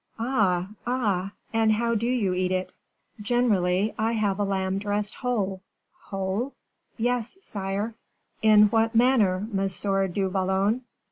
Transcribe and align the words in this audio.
"Ah, 0.17 0.69
ah! 0.87 1.31
and 1.53 1.73
how 1.73 1.93
do 1.93 2.07
you 2.07 2.33
eat 2.33 2.51
it?" 2.51 2.73
"Generally, 3.21 3.93
I 3.99 4.13
have 4.13 4.39
a 4.39 4.43
lamb 4.43 4.79
dressed 4.79 5.13
whole." 5.13 5.61
"Whole?" 6.05 6.55
"Yes, 6.97 7.37
sire." 7.41 7.93
"In 8.41 8.63
what 8.69 8.95
manner, 8.95 9.47
Monsieur 9.51 10.07
du 10.07 10.27
Vallon?" 10.27 10.81